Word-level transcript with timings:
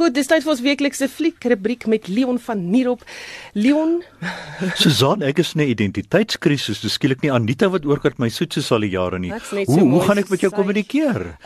Goed, 0.00 0.14
dis 0.16 0.30
tyd 0.30 0.40
vir 0.40 0.52
ons 0.54 0.60
weeklikse 0.64 1.06
fliek 1.12 1.44
rubriek 1.52 1.82
met 1.92 2.06
Leon 2.08 2.38
van 2.40 2.60
Nierop. 2.72 3.02
Leon, 3.52 3.98
Susan, 4.80 5.20
ek 5.28 5.42
is 5.42 5.50
in 5.52 5.60
'n 5.60 5.68
identiteitskrisis. 5.74 6.80
Dis 6.80 6.96
skielik 6.96 7.20
nie 7.20 7.30
Anita 7.30 7.68
wat 7.68 7.84
oorkat 7.84 8.16
my 8.18 8.30
soet 8.30 8.54
soos 8.54 8.72
al 8.72 8.80
die 8.80 8.96
jare 8.96 9.18
nie. 9.18 9.28
Net 9.28 9.44
so 9.44 9.56
Hoe 9.56 9.84
hoe 9.90 10.00
gaan 10.00 10.16
ek 10.16 10.30
met 10.30 10.40
jou 10.40 10.50
kommunikeer? 10.50 11.36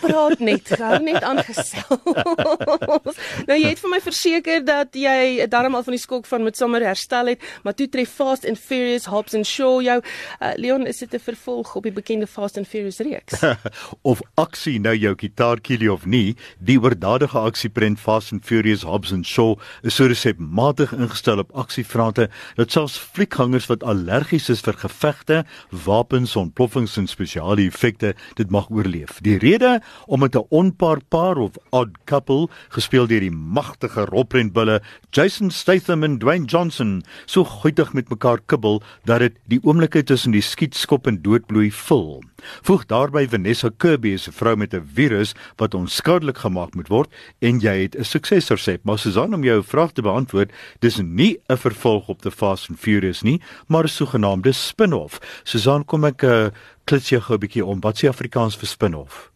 Praat 0.00 0.40
net, 0.40 0.68
hou 0.78 0.98
net 1.02 1.22
aangesels. 1.22 3.16
nou 3.48 3.58
jy 3.58 3.68
het 3.68 3.82
vir 3.82 3.92
my 3.92 4.00
verseker 4.04 4.64
dat 4.64 4.96
jy 4.96 5.46
darm 5.52 5.74
al 5.74 5.84
van 5.86 5.96
die 5.96 6.02
skok 6.02 6.26
van 6.30 6.44
Midsummer 6.46 6.84
herstel 6.86 7.32
het, 7.34 7.42
maar 7.62 7.76
toe 7.76 7.88
tref 7.92 8.10
Fast 8.12 8.46
and 8.48 8.58
Furious 8.58 9.08
Hobbs 9.10 9.34
and 9.34 9.46
Shaw 9.48 9.80
jou. 9.82 9.98
Uh, 10.40 10.52
Leon, 10.56 10.86
is 10.86 10.98
dit 10.98 11.14
'n 11.14 11.18
vervolg 11.18 11.74
op 11.76 11.82
die 11.82 11.92
bekende 11.92 12.26
Fast 12.26 12.56
and 12.56 12.68
Furious 12.68 12.98
reeks? 12.98 13.40
of 14.12 14.20
aksie 14.34 14.78
nou 14.80 14.94
jou 14.96 15.14
gitaar 15.16 15.60
kiel 15.60 15.90
of 15.92 16.06
nie, 16.06 16.36
die 16.58 16.78
oordadige 16.78 17.38
aksieprent 17.38 18.00
Fast 18.00 18.32
and 18.32 18.44
Furious 18.44 18.82
Hobbs 18.82 19.12
and 19.12 19.26
Shaw 19.26 19.58
is 19.82 19.94
so 19.94 20.06
resepmatig 20.06 20.92
ingestel 20.92 21.38
op 21.38 21.50
aksiefronte 21.56 22.28
dat 22.56 22.72
selfs 22.72 22.98
fliekgangers 22.98 23.66
wat 23.66 23.82
allergies 23.82 24.48
is 24.48 24.60
vir 24.60 24.78
gevegte, 24.78 25.44
wapens, 25.84 26.36
ontploffings 26.36 26.96
en 26.96 27.06
spesiale 27.06 27.66
effekte 27.66 28.14
dit 28.38 28.50
mag 28.50 28.70
oorleef. 28.70 29.18
Die 29.24 29.38
rede 29.38 29.80
om 30.06 30.20
met 30.20 30.36
'n 30.36 30.46
onpaar 30.50 31.00
paar 31.08 31.36
of 31.36 31.56
odd 31.70 31.96
couple 32.04 32.48
gespeel 32.68 33.06
deur 33.06 33.20
die 33.20 33.30
magtige 33.30 34.04
rolprentbulle 34.04 34.80
Jason 35.10 35.50
Statham 35.50 36.02
en 36.02 36.18
Dwayne 36.18 36.46
Johnson 36.46 37.02
so 37.26 37.44
goeietig 37.44 37.92
met 37.92 38.08
mekaar 38.08 38.38
kibbel 38.46 38.82
dat 39.04 39.18
dit 39.18 39.36
die 39.48 39.60
oomblikke 39.62 40.02
tussen 40.02 40.32
die 40.32 40.40
skietskop 40.40 41.06
en 41.06 41.22
doodbloei 41.22 41.70
vul. 41.70 42.22
Voeg 42.66 42.86
daarby 42.90 43.26
Vanessa 43.28 43.70
Kirby 43.78 44.14
as 44.14 44.28
'n 44.28 44.32
vrou 44.32 44.56
met 44.56 44.74
'n 44.74 44.88
virus 44.94 45.34
wat 45.56 45.74
onskadelik 45.74 46.38
gemaak 46.38 46.74
moet 46.74 46.88
word 46.88 47.10
en 47.40 47.60
jy 47.60 47.82
het 47.82 47.96
'n 47.96 48.04
suksesresep. 48.04 48.84
Maar 48.84 48.98
Susan 48.98 49.34
om 49.34 49.44
jou 49.44 49.62
vraag 49.62 49.92
te 49.92 50.02
beantwoord, 50.02 50.52
dis 50.80 50.96
nie 50.96 51.38
'n 51.48 51.56
vervolg 51.56 52.08
op 52.08 52.22
The 52.22 52.30
Fast 52.30 52.70
and 52.70 52.78
Furious 52.78 53.22
nie, 53.22 53.40
maar 53.68 53.84
'n 53.84 53.88
sogenaamde 53.88 54.52
spin-off. 54.52 55.20
Susan, 55.44 55.84
kom 55.84 56.04
ek 56.04 56.22
uh, 56.22 56.50
klits 56.84 57.08
jou 57.08 57.20
gou 57.20 57.36
'n 57.36 57.40
bietjie 57.40 57.64
om. 57.64 57.80
Wat 57.80 57.98
sê 57.98 58.08
Afrikaans 58.08 58.56
vir 58.56 58.68
spin-off? 58.68 59.31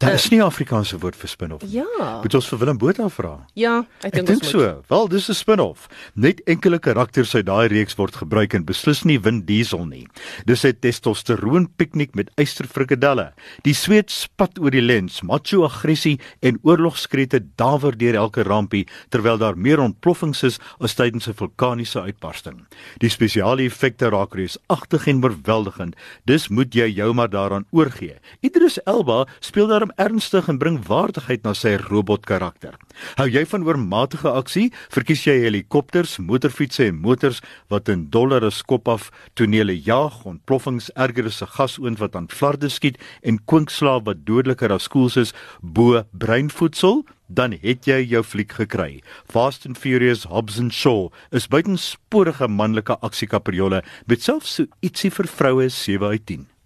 Daar 0.00 0.14
is 0.16 0.30
nie 0.30 0.38
'n 0.40 0.42
Afrikaanse 0.48 0.98
woord 0.98 1.14
vir 1.16 1.28
spin-off 1.28 1.62
nie. 1.62 1.72
Ja. 1.72 2.20
Moet 2.22 2.34
ons 2.34 2.48
vir 2.48 2.58
Willem 2.58 2.78
Botha 2.78 3.08
vra? 3.08 3.46
Ja, 3.54 3.80
ek 4.00 4.04
Ek 4.04 4.12
dink 4.14 4.26
dink 4.26 4.40
ons 4.42 4.50
so. 4.50 4.58
moet. 4.58 4.88
Wel, 4.88 5.08
dis 5.08 5.28
'n 5.28 5.34
spin-off. 5.34 5.88
Net 6.14 6.40
enkele 6.46 6.78
karakters 6.78 7.34
uit 7.34 7.44
daai 7.46 7.68
reeks 7.68 7.94
word 7.96 8.16
gebruik 8.16 8.54
en 8.54 8.64
beslis 8.64 9.04
nie 9.04 9.18
Vin 9.20 9.44
Diesel 9.44 9.84
nie. 9.86 10.06
Dis 10.46 10.64
'n 10.64 10.72
testosteroon 10.80 11.68
piknik 11.76 12.14
met 12.14 12.30
eysterfrikadelle. 12.36 13.32
Die 13.62 13.74
sweet 13.74 14.10
spat 14.10 14.58
oor 14.58 14.70
die 14.70 14.80
lens, 14.80 15.20
macho 15.22 15.64
aggressie 15.64 16.18
en 16.42 16.58
oorlogskrete 16.62 17.40
dawer 17.56 17.92
deur 17.96 18.14
elke 18.14 18.42
rampie 18.42 18.86
terwyl 19.10 19.36
daar 19.38 19.56
meer 19.56 19.80
ontploffings 19.80 20.42
is 20.44 20.58
as 20.80 20.94
tydens 20.94 21.28
'n 21.28 21.34
vulkaniese 21.34 22.00
uitbarsting. 22.00 22.66
Die 23.00 23.10
spesiale 23.10 23.64
effekte 23.64 24.08
raak 24.08 24.34
reusagtig 24.34 25.06
en 25.08 25.22
oorweldigend. 25.22 25.94
Dis 26.24 26.48
moet 26.48 26.72
jy 26.74 26.86
jou 26.94 27.12
maar 27.12 27.28
daaraan 27.28 27.66
oorgee. 27.70 28.16
Idris 28.42 28.78
Elba 28.86 29.26
speel 29.40 29.68
daarom 29.90 30.12
ernstig 30.14 30.48
en 30.48 30.58
bring 30.58 30.78
waardigheid 30.86 31.42
na 31.44 31.54
sy 31.54 31.76
robotkarakter. 31.76 32.76
Hou 33.18 33.28
jy 33.28 33.44
van 33.46 33.64
oormatige 33.64 34.30
aksie? 34.30 34.70
Verkies 34.90 35.24
jy 35.26 35.40
helikopters, 35.44 36.18
motorfietsse 36.18 36.86
en 36.88 37.00
motors 37.00 37.40
wat 37.70 37.88
in 37.88 38.08
dollare 38.10 38.50
skop 38.50 38.88
af 38.88 39.10
tonele 39.34 39.74
jaag, 39.74 40.24
ontploffings 40.24 40.90
erger 40.94 41.26
as 41.26 41.42
'n 41.42 41.46
gasoond 41.46 41.98
wat 41.98 42.16
aan 42.16 42.28
flarde 42.28 42.68
skiet 42.68 42.98
en 43.22 43.38
kwinkslaap 43.44 44.06
wat 44.06 44.24
dodeliker 44.26 44.72
as 44.72 44.88
koels 44.88 45.16
is 45.16 45.32
bo 45.62 46.04
breinvoedsel? 46.12 47.04
dan 47.32 47.52
het 47.52 47.86
jy 47.86 48.02
jou 48.10 48.24
fliek 48.24 48.52
gekry. 48.52 49.02
Fast 49.24 49.64
and 49.64 49.78
Furious 49.78 50.24
Hobbs 50.24 50.58
and 50.58 50.72
Shaw 50.72 51.12
is 51.30 51.46
buitensporige 51.46 52.48
manlike 52.48 52.98
aksiekapriolle 53.00 53.84
met 54.06 54.22
selfs 54.22 54.54
so 54.54 54.66
ietsie 54.82 55.10
vir 55.10 55.26
vroue 55.26 55.68
7 55.68 56.08
uit 56.10 56.26
10. 56.26 56.59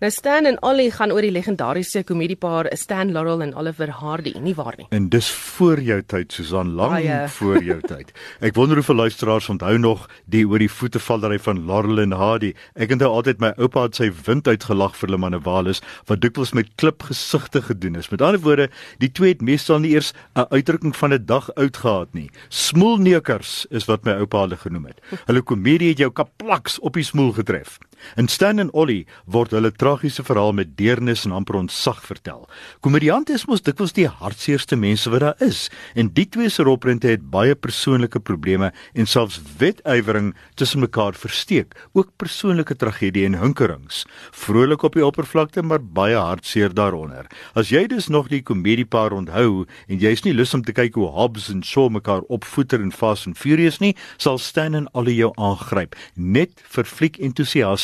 Nou 0.00 0.10
Stan 0.10 0.46
en 0.46 0.56
Ollie 0.62 0.90
gaan 0.90 1.12
oor 1.12 1.24
die 1.24 1.32
legendariese 1.32 2.02
komediepaar 2.04 2.70
Stan 2.76 3.12
Laurel 3.12 3.42
en 3.42 3.54
Oliver 3.54 3.90
Hardy, 3.90 4.34
nie 4.38 4.54
waar 4.54 4.74
nie? 4.76 4.86
En 4.90 5.08
dis 5.08 5.30
voor 5.30 5.80
jou 5.80 6.02
tyd 6.02 6.32
Susan, 6.32 6.72
lank 6.78 6.96
Baie. 6.96 7.28
voor 7.38 7.62
jou 7.64 7.80
tyd. 7.80 8.12
Ek 8.40 8.54
wonder 8.54 8.80
hoeveel 8.80 9.00
luisteraars 9.04 9.48
onthou 9.48 9.74
nog 9.78 10.06
die 10.26 10.44
oor 10.48 10.62
die 10.62 10.70
voetevallery 10.70 11.38
van 11.38 11.64
Laurel 11.66 12.02
en 12.04 12.12
Hardy. 12.12 12.52
Ek 12.74 12.92
onthou 12.94 13.10
altyd 13.20 13.42
my 13.42 13.52
oupa 13.56 13.86
het 13.88 13.98
sy 13.98 14.10
wind 14.26 14.48
uitgelag 14.48 14.96
vir 14.98 15.08
hulle 15.08 15.22
manewales 15.22 15.82
wat 16.10 16.22
dikwels 16.22 16.54
met 16.56 16.70
klipgesigte 16.80 17.62
gedoen 17.68 17.98
is. 17.98 18.10
Met 18.12 18.22
ander 18.22 18.42
woorde, 18.44 18.68
die 19.02 19.10
twee 19.12 19.34
het 19.34 19.44
meestal 19.44 19.82
nie 19.82 19.94
eers 19.96 20.12
'n 20.34 20.46
uitdrukking 20.50 20.96
van 20.96 21.12
'n 21.14 21.24
dag 21.26 21.50
uitgehad 21.54 22.14
nie. 22.14 22.30
Smoelneukers 22.48 23.66
is 23.70 23.84
wat 23.84 24.04
my 24.04 24.12
oupa 24.12 24.40
hulle 24.40 24.56
genoem 24.56 24.86
het. 24.86 25.00
Hulle 25.26 25.42
komedie 25.42 25.88
het 25.88 25.98
jou 25.98 26.10
kaplaks 26.10 26.78
op 26.78 26.94
die 26.94 27.04
smoel 27.04 27.32
getref. 27.32 27.78
In 28.16 28.28
Stan 28.28 28.58
en 28.58 28.72
Ollie 28.72 29.06
word 29.26 29.52
hulle 29.56 29.70
tragiese 29.72 30.24
verhaal 30.24 30.52
met 30.52 30.76
deernis 30.78 31.24
en 31.26 31.32
amper 31.36 31.58
ontsag 31.58 32.00
vertel. 32.06 32.46
Komediante 32.80 33.32
is 33.36 33.46
mos 33.48 33.62
dikwels 33.66 33.94
die 33.96 34.08
hartseerste 34.08 34.76
mense 34.76 35.10
wat 35.10 35.24
daar 35.24 35.44
is 35.44 35.66
en 35.94 36.10
die 36.16 36.26
twee 36.28 36.50
se 36.52 36.64
rolprente 36.66 37.10
het 37.10 37.28
baie 37.30 37.54
persoonlike 37.54 38.20
probleme 38.20 38.72
en 38.94 39.06
selfs 39.06 39.40
wetywering 39.58 40.34
tussen 40.54 40.80
mekaar 40.80 41.14
versteek, 41.18 41.74
ook 41.92 42.10
persoonlike 42.16 42.76
tragedie 42.76 43.24
en 43.26 43.38
hunkerings. 43.38 44.04
Vrolik 44.32 44.82
op 44.86 44.96
die 44.98 45.04
oppervlakte, 45.06 45.62
maar 45.62 45.82
baie 45.82 46.16
hartseer 46.16 46.74
daaronder. 46.74 47.26
As 47.54 47.72
jy 47.72 47.86
dus 47.90 48.08
nog 48.08 48.28
die 48.32 48.42
komediepaar 48.42 49.12
onthou 49.16 49.66
en 49.88 49.98
jy's 50.00 50.24
nie 50.24 50.34
lus 50.34 50.54
om 50.54 50.64
te 50.64 50.74
kyk 50.76 50.98
hoe 50.98 51.10
Hobbs 51.14 51.48
en 51.52 51.62
Shaw 51.64 51.88
mekaar 51.92 52.26
opvoeter 52.28 52.82
in 52.82 52.92
Fast 52.92 53.26
and 53.26 53.38
Furious 53.38 53.80
nie, 53.82 53.94
sal 54.16 54.38
Stan 54.38 54.74
en 54.78 54.88
Ollie 54.92 55.16
jou 55.18 55.32
aangryp, 55.36 55.96
net 56.14 56.62
vir 56.74 56.88
fliek 56.88 57.18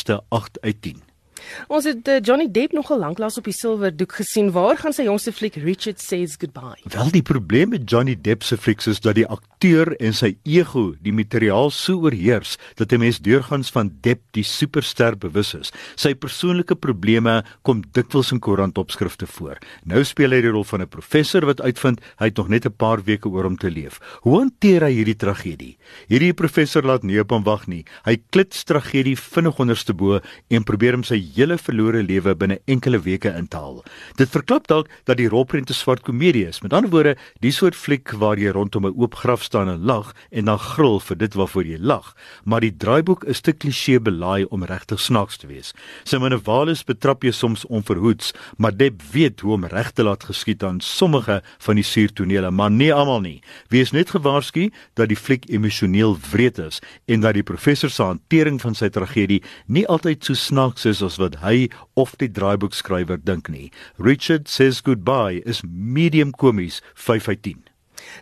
entoesiaste 0.05 0.23
8 0.29 0.61
uit 0.61 0.81
10. 0.81 1.14
Ons 1.67 1.85
het 1.89 2.07
uh, 2.07 2.19
Johnny 2.21 2.47
Depp 2.51 2.73
nogal 2.73 2.99
lanklaas 2.99 3.37
op 3.37 3.47
die 3.49 3.55
silwerdoek 3.55 4.13
gesien. 4.19 4.51
Waar 4.55 4.77
gaan 4.77 4.93
sy 4.93 5.07
jongste 5.07 5.33
fliek 5.35 5.55
Richard 5.55 6.01
Says 6.01 6.37
Goodbye? 6.39 6.81
Wel 6.93 7.11
die 7.11 7.23
probleem 7.25 7.69
met 7.69 7.89
Johnny 7.89 8.15
Depp 8.15 8.43
se 8.43 8.57
flieks 8.57 8.87
is 8.87 8.99
dat 8.99 9.15
die 9.15 9.27
akteur 9.27 9.95
en 9.99 10.13
sy 10.13 10.35
ego 10.43 10.93
die 11.01 11.13
materiaal 11.15 11.71
so 11.73 12.05
oorheers 12.05 12.57
dat 12.75 12.91
'n 12.91 12.99
mens 12.99 13.19
deurgangs 13.19 13.71
van 13.71 13.91
Depp 14.01 14.21
die 14.31 14.43
superster 14.43 15.17
bewus 15.17 15.53
is. 15.53 15.71
Sy 15.95 16.13
persoonlike 16.13 16.75
probleme 16.75 17.43
kom 17.63 17.83
dikwels 17.91 18.31
in 18.31 18.39
koerantopskrifte 18.39 19.27
voor. 19.27 19.57
Nou 19.83 20.03
speel 20.03 20.31
hy 20.31 20.41
die 20.41 20.51
rol 20.51 20.63
van 20.63 20.81
'n 20.81 20.87
professor 20.87 21.45
wat 21.45 21.61
uitvind 21.61 22.01
hy 22.17 22.25
het 22.25 22.37
nog 22.37 22.49
net 22.49 22.65
'n 22.65 22.75
paar 22.77 23.03
weke 23.03 23.29
oor 23.29 23.45
om 23.45 23.57
te 23.57 23.69
leef. 23.69 23.99
Hoe 24.21 24.39
hanteer 24.39 24.81
hy 24.81 24.91
hierdie 24.91 25.15
tragedie? 25.15 25.77
Hierdie 26.07 26.33
professor 26.33 26.83
laat 26.83 27.03
nie 27.03 27.19
op 27.19 27.29
hom 27.29 27.43
wag 27.43 27.67
nie. 27.67 27.85
Hy 28.05 28.17
klits 28.29 28.63
tragedie 28.63 29.17
vinnig 29.17 29.59
onderste 29.59 29.93
bo 29.93 30.19
en 30.49 30.63
probeer 30.63 30.95
om 30.95 31.03
sy 31.03 31.17
hele 31.35 31.57
verlore 31.57 32.03
lewe 32.03 32.35
binne 32.35 32.59
enkele 32.65 32.99
weke 33.03 33.29
in 33.35 33.47
te 33.47 33.57
haal. 33.57 33.83
Dit 34.19 34.31
verklap 34.33 34.67
dalk 34.67 34.89
dat 35.05 35.17
die 35.17 35.29
rolprent 35.29 35.69
'n 35.69 35.73
swart 35.73 36.03
komedie 36.03 36.47
is. 36.47 36.61
Met 36.61 36.73
ander 36.73 36.89
woorde, 36.89 37.15
die 37.39 37.51
soort 37.51 37.75
fliek 37.75 38.11
waar 38.11 38.37
jy 38.37 38.51
rondom 38.51 38.85
'n 38.85 38.95
oop 38.95 39.15
graf 39.15 39.43
staan 39.43 39.69
en 39.69 39.85
lag 39.85 40.13
en 40.31 40.45
dan 40.45 40.59
gril 40.59 40.99
vir 40.99 41.17
dit 41.17 41.33
waarvoor 41.33 41.63
jy 41.63 41.77
lag, 41.79 42.15
maar 42.43 42.61
die 42.61 42.77
draaiboek 42.77 43.23
is 43.23 43.41
te 43.41 43.51
klisee 43.51 43.99
belaai 43.99 44.45
om 44.45 44.63
regtig 44.63 44.99
snaaks 44.99 45.37
te 45.37 45.47
wees. 45.47 45.73
Sy 46.03 46.17
manewales 46.17 46.83
betrap 46.83 47.23
jy 47.23 47.31
soms 47.31 47.65
onverhoeds, 47.65 48.33
maar 48.57 48.77
Deb 48.77 49.01
weet 49.11 49.39
hoe 49.39 49.53
om 49.53 49.65
reg 49.65 49.91
te 49.91 50.03
laat 50.03 50.23
geskied 50.23 50.63
aan 50.63 50.79
sommige 50.79 51.41
van 51.57 51.75
die 51.75 51.83
suurtonele, 51.83 52.51
maar 52.51 52.71
nie 52.71 52.93
almal 52.93 53.21
nie. 53.21 53.41
Wees 53.69 53.91
net 53.91 54.09
gewaarsku 54.09 54.71
dat 54.93 55.09
die 55.09 55.17
fliek 55.17 55.49
emosioneel 55.49 56.17
wreed 56.31 56.59
is 56.59 56.81
en 57.05 57.21
dat 57.21 57.33
die 57.33 57.43
professor 57.43 57.89
se 57.89 58.03
hantering 58.03 58.61
van 58.61 58.75
sy 58.75 58.89
tragedie 58.89 59.41
nie 59.67 59.85
altyd 59.87 60.23
so 60.23 60.33
snaaks 60.33 60.85
is 60.85 61.01
as 61.01 61.17
wat 61.17 61.24
hy 61.41 61.69
of 61.95 62.13
die 62.21 62.29
draaiboekskrywer 62.29 63.17
dink 63.25 63.49
nie. 63.49 63.71
Richard 63.97 64.47
says 64.47 64.81
goodbye 64.85 65.41
is 65.45 65.63
medium 65.65 66.31
komies 66.31 66.81
5 66.93 67.27
uit 67.27 67.41
10. 67.41 67.74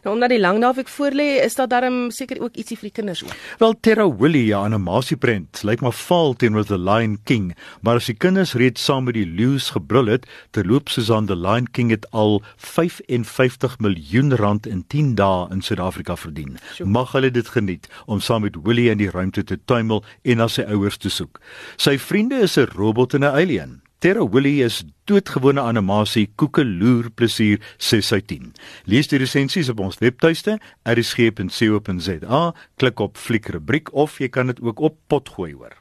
Nou 0.03 0.15
omdat 0.15 0.29
die 0.29 0.39
lang 0.39 0.59
naweek 0.59 0.89
voorlê, 0.89 1.43
is 1.43 1.55
daar 1.55 1.67
darm 1.67 2.11
seker 2.11 2.41
ook 2.41 2.55
ietsie 2.55 2.77
vir 2.77 2.89
die 2.89 2.95
kinders 3.01 3.23
ook. 3.23 3.35
Wel 3.59 3.75
Terra 3.79 4.07
Willie 4.17 4.45
ja, 4.45 4.61
'n 4.63 4.73
animasieprent 4.73 5.63
lyk 5.63 5.81
maar 5.81 5.91
faal 5.91 6.33
teenoor 6.33 6.65
The 6.65 6.77
Lion 6.77 7.17
King, 7.23 7.55
maar 7.81 7.95
as 7.95 8.05
die 8.05 8.15
kinders 8.17 8.53
reeds 8.53 8.83
saam 8.83 9.03
met 9.03 9.13
die 9.13 9.25
leeu's 9.25 9.69
gebrul 9.69 10.05
het, 10.05 10.25
terloop 10.51 10.89
Susan 10.89 11.25
The 11.25 11.35
Lion 11.35 11.67
King 11.71 11.89
het 11.89 12.11
al 12.11 12.41
55 12.57 13.79
miljoen 13.79 14.35
rand 14.35 14.67
in 14.67 14.83
10 14.87 15.15
dae 15.15 15.47
in 15.51 15.61
Suid-Afrika 15.61 16.15
verdien. 16.15 16.57
Sjoe. 16.73 16.87
Mag 16.87 17.11
hulle 17.11 17.31
dit 17.31 17.47
geniet 17.47 17.87
om 18.05 18.19
saam 18.19 18.41
met 18.41 18.55
Willie 18.63 18.89
in 18.89 18.97
die 18.97 19.09
ruimte 19.09 19.43
te 19.43 19.59
tuimel 19.65 20.03
en 20.23 20.37
na 20.37 20.47
sy 20.47 20.61
ouers 20.61 20.97
te 20.97 21.09
soek. 21.09 21.39
Sy 21.77 21.97
vriende 21.97 22.41
is 22.41 22.57
'n 22.57 22.67
robot 22.75 23.13
en 23.13 23.23
'n 23.23 23.35
alien. 23.35 23.82
Terra 24.03 24.25
Willie 24.27 24.59
is 24.59 24.81
doodgewone 25.07 25.61
animasie 25.63 26.25
koekeloer 26.35 27.05
plesier 27.15 27.61
6 27.79 28.09
uit 28.11 28.25
10. 28.27 28.49
Lees 28.91 29.07
die 29.07 29.21
resensies 29.21 29.69
op 29.71 29.79
ons 29.79 29.95
webtuiste 30.01 30.57
erisg.co.za, 30.91 32.41
klik 32.83 33.05
op 33.05 33.15
fliek 33.15 33.47
rubriek 33.55 33.93
of 33.95 34.19
jy 34.19 34.27
kan 34.27 34.51
dit 34.51 34.59
ook 34.59 34.83
op 34.89 34.99
pot 35.07 35.31
gooi 35.37 35.53
hoor. 35.53 35.79